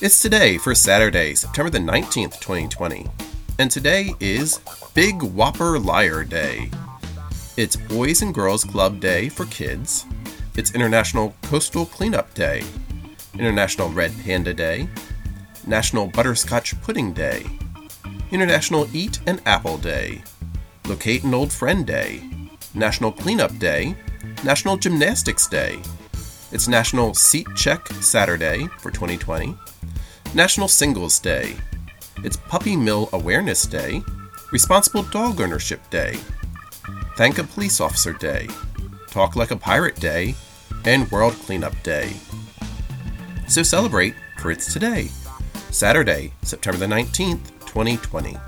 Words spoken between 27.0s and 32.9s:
Seat Check Saturday for 2020. National Singles Day. It's Puppy